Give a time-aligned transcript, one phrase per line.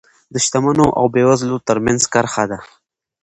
[0.33, 2.59] د شتمنو او بېوزلو ترمنځ کرښه ده.